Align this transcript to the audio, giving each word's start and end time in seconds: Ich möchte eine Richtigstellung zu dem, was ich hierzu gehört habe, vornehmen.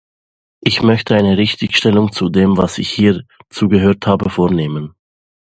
Ich 0.61 0.81
möchte 0.81 1.13
eine 1.15 1.37
Richtigstellung 1.37 2.11
zu 2.11 2.29
dem, 2.29 2.57
was 2.57 2.79
ich 2.79 2.89
hierzu 2.89 3.67
gehört 3.69 4.07
habe, 4.07 4.31
vornehmen. 4.31 4.95